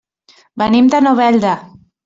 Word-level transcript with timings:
Venim 0.61 0.89
de 0.95 1.03
Novelda. 1.09 1.55